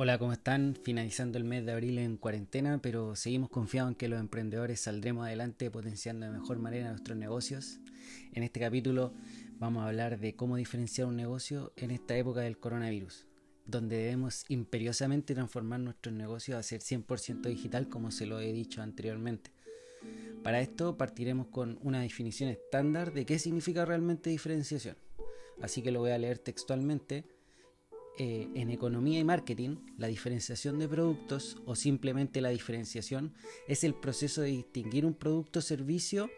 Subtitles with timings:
[0.00, 0.76] Hola, ¿cómo están?
[0.80, 5.26] Finalizando el mes de abril en cuarentena, pero seguimos confiados en que los emprendedores saldremos
[5.26, 7.80] adelante potenciando de mejor manera nuestros negocios.
[8.32, 9.12] En este capítulo
[9.58, 13.26] vamos a hablar de cómo diferenciar un negocio en esta época del coronavirus,
[13.66, 18.82] donde debemos imperiosamente transformar nuestros negocios a ser 100% digital como se lo he dicho
[18.82, 19.50] anteriormente.
[20.44, 24.96] Para esto partiremos con una definición estándar de qué significa realmente diferenciación.
[25.60, 27.24] Así que lo voy a leer textualmente
[28.20, 33.32] eh, en economía y marketing, la diferenciación de productos o simplemente la diferenciación
[33.68, 36.28] es el proceso de distinguir un producto o servicio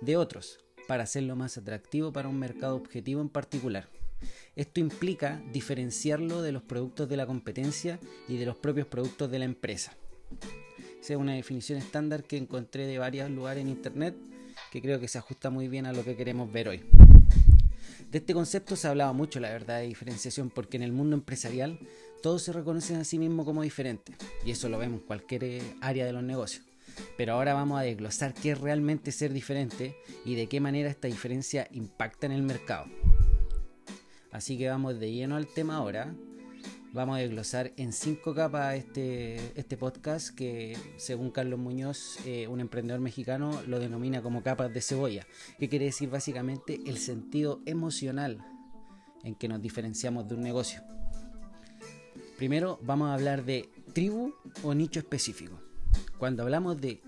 [0.00, 0.58] de otros
[0.88, 3.90] para hacerlo más atractivo para un mercado objetivo en particular.
[4.54, 9.38] Esto implica diferenciarlo de los productos de la competencia y de los propios productos de
[9.38, 9.94] la empresa.
[11.02, 14.16] Esa es una definición estándar que encontré de varios lugares en internet
[14.72, 16.82] que creo que se ajusta muy bien a lo que queremos ver hoy.
[18.10, 21.16] De este concepto se ha hablado mucho, la verdad, de diferenciación, porque en el mundo
[21.16, 21.78] empresarial
[22.22, 25.62] todos se reconocen a sí mismos como diferentes, y eso lo vemos en cualquier eh,
[25.80, 26.64] área de los negocios.
[27.16, 31.08] Pero ahora vamos a desglosar qué es realmente ser diferente y de qué manera esta
[31.08, 32.86] diferencia impacta en el mercado.
[34.30, 36.14] Así que vamos de lleno al tema ahora
[36.96, 42.58] vamos a desglosar en cinco capas este, este podcast que según Carlos Muñoz, eh, un
[42.58, 45.26] emprendedor mexicano, lo denomina como capas de cebolla,
[45.58, 48.42] que quiere decir básicamente el sentido emocional
[49.24, 50.82] en que nos diferenciamos de un negocio.
[52.38, 55.60] Primero vamos a hablar de tribu o nicho específico.
[56.16, 57.02] Cuando hablamos de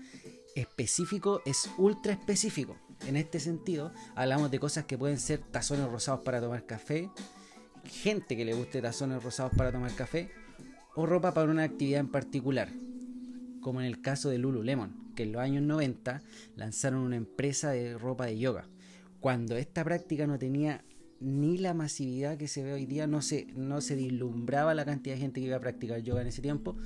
[0.55, 2.77] específico es ultra específico.
[3.07, 7.09] En este sentido, hablamos de cosas que pueden ser tazones rosados para tomar café,
[7.89, 10.29] gente que le guste tazones rosados para tomar café
[10.95, 12.69] o ropa para una actividad en particular,
[13.61, 16.21] como en el caso de Lululemon, que en los años 90
[16.55, 18.67] lanzaron una empresa de ropa de yoga,
[19.19, 20.83] cuando esta práctica no tenía
[21.19, 25.15] ni la masividad que se ve hoy día, no se, no se dislumbraba la cantidad
[25.15, 26.77] de gente que iba a practicar yoga en ese tiempo.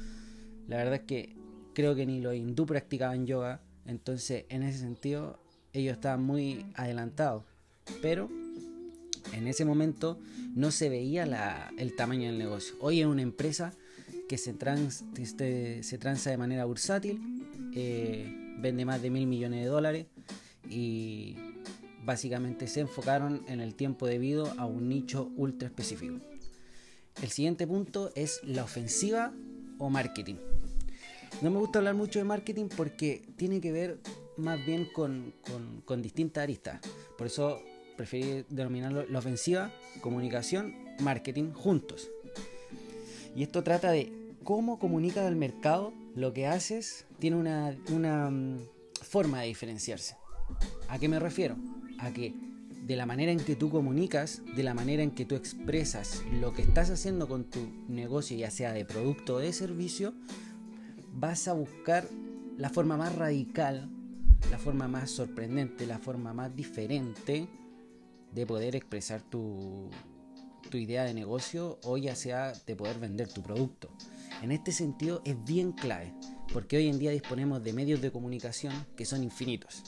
[0.68, 1.36] La verdad es que
[1.74, 5.40] creo que ni los hindú practicaban yoga, entonces en ese sentido
[5.72, 7.44] ellos estaban muy adelantados.
[8.02, 8.30] Pero
[9.32, 10.20] en ese momento
[10.56, 12.76] no se veía el tamaño del negocio.
[12.80, 13.74] Hoy es una empresa
[14.28, 17.20] que se, trans, este, transa de manera bursátil,
[17.76, 20.06] eh, vende más de mil millones de dólares
[20.70, 21.36] y
[22.04, 26.20] básicamente se enfocaron en el tiempo debido a un nicho ultra específico.
[27.22, 29.34] El siguiente punto es la ofensiva
[29.78, 30.36] o marketing.
[31.42, 34.00] No me gusta hablar mucho de marketing porque tiene que ver
[34.38, 36.80] más bien con distintas aristas.
[37.18, 37.62] Por eso
[37.96, 39.72] preferí denominarlo la ofensiva,
[40.02, 42.10] comunicación, marketing juntos.
[43.36, 44.12] Y esto trata de
[44.44, 48.60] cómo comunicas al mercado lo que haces, tiene una, una mm,
[49.02, 50.16] forma de diferenciarse.
[50.88, 51.56] ¿A qué me refiero?
[52.00, 52.34] A que
[52.86, 56.54] de la manera en que tú comunicas, de la manera en que tú expresas lo
[56.54, 60.14] que estás haciendo con tu negocio, ya sea de producto o de servicio,
[61.14, 62.08] vas a buscar
[62.58, 63.90] la forma más radical,
[64.52, 67.48] la forma más sorprendente, la forma más diferente
[68.34, 69.90] de poder expresar tu,
[70.70, 73.90] tu idea de negocio o ya sea de poder vender tu producto.
[74.42, 76.14] En este sentido es bien clave,
[76.52, 79.84] porque hoy en día disponemos de medios de comunicación que son infinitos.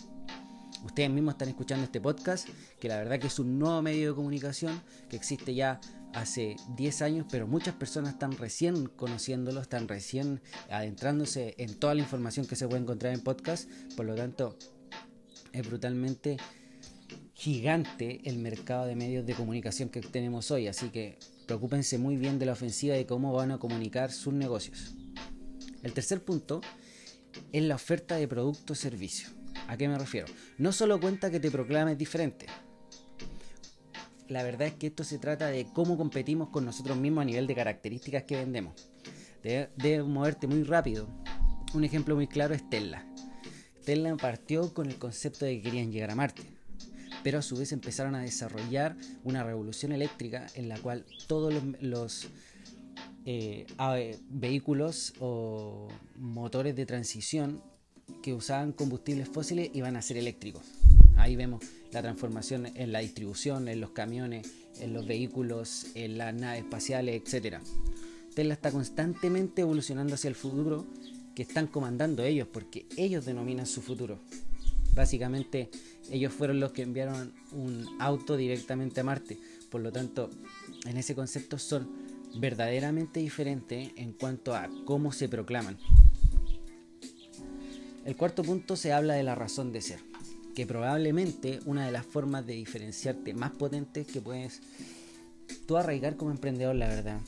[0.84, 2.48] Ustedes mismos están escuchando este podcast,
[2.80, 4.80] que la verdad que es un nuevo medio de comunicación
[5.10, 5.80] que existe ya
[6.14, 12.02] hace 10 años, pero muchas personas están recién conociéndolo, están recién adentrándose en toda la
[12.02, 14.58] información que se puede encontrar en podcast, por lo tanto
[15.52, 16.38] es brutalmente
[17.36, 22.40] gigante el mercado de medios de comunicación que tenemos hoy, así que preocúpense muy bien
[22.40, 24.96] de la ofensiva de cómo van a comunicar sus negocios.
[25.84, 26.62] El tercer punto
[27.52, 29.30] es la oferta de producto o servicio.
[29.68, 30.28] ¿A qué me refiero?
[30.58, 32.46] No solo cuenta que te proclames diferente.
[34.30, 37.48] La verdad es que esto se trata de cómo competimos con nosotros mismos a nivel
[37.48, 38.90] de características que vendemos.
[39.44, 41.08] Debes moverte muy rápido.
[41.74, 43.06] Un ejemplo muy claro es Tesla.
[43.84, 46.55] Tesla partió con el concepto de que querían llegar a Marte
[47.26, 51.52] pero a su vez empezaron a desarrollar una revolución eléctrica en la cual todos
[51.82, 52.28] los,
[53.26, 53.66] eh,
[54.30, 57.64] vehículos o motores de transición
[58.22, 60.62] que usaban combustibles fósiles iban a ser eléctricos.
[61.16, 64.48] Ahí vemos la transformación en la distribución, en los camiones,
[64.80, 67.56] en los vehículos, en las naves espaciales, etc.
[68.36, 70.86] Tesla está constantemente evolucionando hacia el futuro
[71.34, 74.20] que están comandando ellos, porque ellos denominan su futuro.
[74.96, 75.70] Básicamente
[76.10, 79.38] ellos fueron los que enviaron un auto directamente a Marte.
[79.70, 80.30] Por lo tanto,
[80.86, 81.90] en ese concepto son
[82.38, 85.78] verdaderamente diferentes en cuanto a cómo se proclaman.
[88.06, 90.00] El cuarto punto se habla de la razón de ser,
[90.54, 94.62] que probablemente una de las formas de diferenciarte más potentes que puedes
[95.68, 97.20] tú arraigar como emprendedor, la verdad,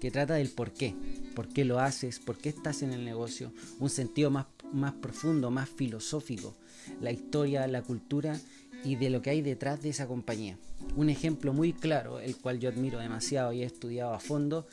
[0.00, 0.94] que trata del por qué.
[1.38, 5.50] por qué lo haces, por qué estás en el negocio, un sentido más, más profundo,
[5.50, 6.54] más filosófico,
[7.00, 8.38] la historia, la cultura
[8.84, 10.58] y de lo que hay detrás de esa compañía.
[10.96, 14.66] Un ejemplo muy claro, el cual yo admiro demasiado y he estudiado a fondo,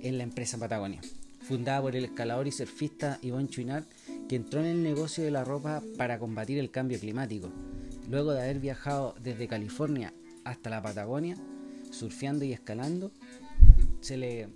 [0.00, 1.00] es la empresa Patagonia,
[1.42, 3.86] fundada por el escalador y surfista Iván Chuinart,
[4.28, 7.50] que entró en el negocio de la ropa para combatir el cambio climático.
[8.08, 10.14] Luego de haber viajado desde California
[10.44, 11.36] hasta la Patagonia,
[11.90, 13.12] surfeando y escalando,
[14.00, 14.48] se le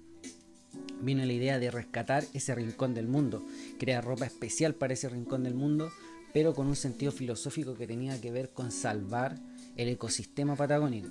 [1.01, 3.45] vino la idea de rescatar ese rincón del mundo,
[3.79, 5.91] crear ropa especial para ese rincón del mundo,
[6.33, 9.39] pero con un sentido filosófico que tenía que ver con salvar
[9.77, 11.11] el ecosistema patagónico.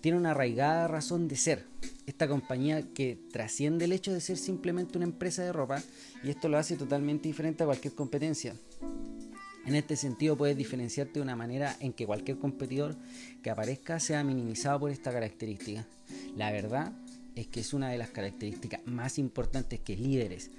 [0.00, 1.64] Tiene una arraigada razón de ser,
[2.06, 5.82] esta compañía que trasciende el hecho de ser simplemente una empresa de ropa
[6.22, 8.54] y esto lo hace totalmente diferente a cualquier competencia.
[9.66, 12.94] En este sentido puedes diferenciarte de una manera en que cualquier competidor
[13.42, 15.84] que aparezca sea minimizado por esta característica.
[16.36, 16.92] La verdad
[17.36, 20.50] es que es una de las características más importantes que líderes,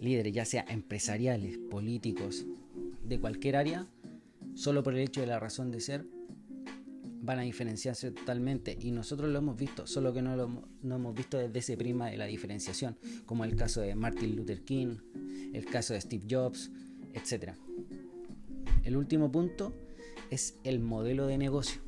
[0.00, 2.44] líderes ya sea empresariales, políticos,
[3.04, 3.86] de cualquier área,
[4.54, 6.04] solo por el hecho de la razón de ser,
[7.22, 11.14] van a diferenciarse totalmente y nosotros lo hemos visto, solo que no lo no hemos
[11.14, 14.96] visto desde ese prima de la diferenciación, como el caso de Martin Luther King,
[15.52, 16.70] el caso de Steve Jobs,
[17.14, 17.52] etc.
[18.84, 19.72] El último punto
[20.30, 21.80] es el modelo de negocio,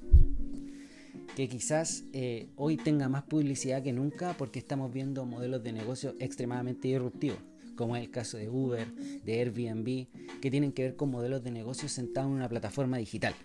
[1.39, 6.17] que quizás eh, hoy tenga más publicidad que nunca porque estamos viendo modelos de negocio
[6.19, 7.39] extremadamente disruptivos,
[7.77, 8.93] como es el caso de Uber,
[9.25, 10.09] de Airbnb,
[10.41, 13.37] que tienen que ver con modelos de negocio sentados en una plataforma digital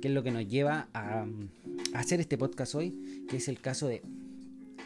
[0.00, 1.26] que es lo que nos lleva a,
[1.92, 4.00] a, hacer este podcast hoy, que es el caso de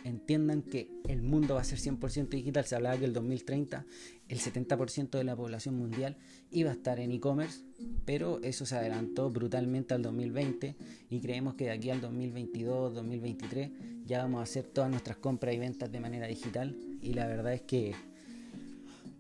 [0.05, 2.65] entiendan que el mundo va a ser 100% digital.
[2.65, 3.87] Se hablaba que el 2030
[4.33, 6.17] el 70% de la población mundial
[6.51, 7.61] iba a estar en e-commerce,
[8.07, 10.75] pero eso se adelantó brutalmente al 2020
[11.11, 13.71] y creemos que de aquí al 2022, 2023
[14.07, 17.53] ya vamos a hacer todas nuestras compras y ventas de manera digital y la verdad
[17.53, 17.95] es que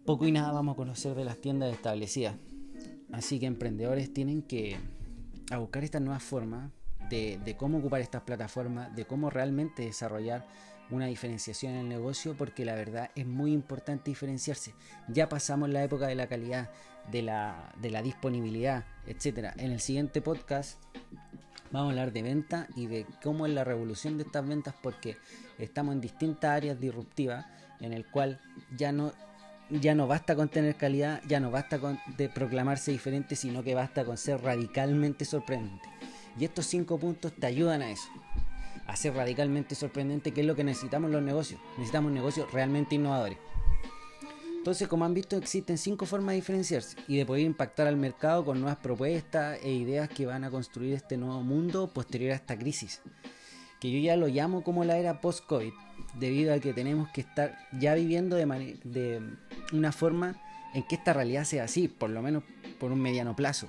[0.06, 2.37] poco y nada vamos a conocer de las tiendas establecidas.
[3.12, 4.79] Así que emprendedores tienen que
[5.58, 6.73] buscar esta nueva forma
[7.11, 10.46] de, de cómo ocupar estas plataformas, de cómo realmente desarrollar
[10.93, 14.75] una diferenciación en el negocio porque la verdad es muy importante diferenciarse.
[15.09, 16.71] Ya pasamos la época de la calidad,
[17.11, 19.55] de la, de la disponibilidad, etcétera.
[19.56, 20.79] En el siguiente podcast
[21.71, 25.17] vamos a hablar de venta y de cómo es la revolución de estas ventas porque
[25.59, 27.47] estamos en distintas áreas disruptivas
[27.81, 28.41] en el cual
[28.77, 29.12] ya no
[29.71, 33.75] ya no basta con tener calidad, ya no basta con de proclamarse diferente, sino que
[33.75, 35.89] basta con ser radicalmente sorprendente.
[36.39, 38.11] Y estos cinco puntos te ayudan a eso
[38.87, 41.61] a ser radicalmente sorprendente, que es lo que necesitamos los negocios.
[41.76, 43.38] Necesitamos negocios realmente innovadores.
[44.62, 48.44] Entonces, como han visto, existen cinco formas de diferenciarse y de poder impactar al mercado
[48.44, 52.56] con nuevas propuestas e ideas que van a construir este nuevo mundo posterior a esta
[52.56, 53.02] crisis.
[53.81, 55.73] Que yo ya lo llamo como la era post-COVID,
[56.14, 59.20] debido a que tenemos que estar ya viviendo de, de
[59.73, 60.40] una forma
[60.75, 62.44] en que esta realidad sea así, por lo menos
[62.79, 63.67] por un mediano plazo.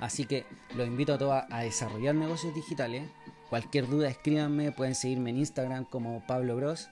[0.00, 0.44] Así que
[0.74, 3.08] los invito a todos a desarrollar negocios digitales,
[3.54, 6.90] Cualquier duda escríbanme, pueden seguirme en Instagram como Pablo Bros,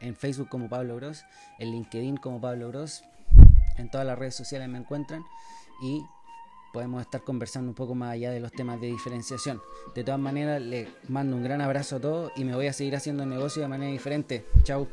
[0.00, 1.26] en Facebook como Pablo Bros,
[1.58, 3.04] en LinkedIn como Pablo Bros,
[3.76, 5.22] en todas las redes sociales me encuentran
[5.82, 6.02] y
[6.72, 9.60] podemos estar conversando un poco más allá de los temas de diferenciación.
[9.94, 12.96] De todas maneras, les mando un gran abrazo a todos y me voy a seguir
[12.96, 14.46] haciendo negocio de manera diferente.
[14.62, 14.88] Chao.